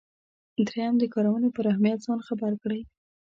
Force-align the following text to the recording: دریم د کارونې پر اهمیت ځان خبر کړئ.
دریم 0.67 0.93
د 0.99 1.03
کارونې 1.13 1.49
پر 1.55 1.63
اهمیت 1.71 1.99
ځان 2.05 2.19
خبر 2.27 2.51
کړئ. 2.61 2.81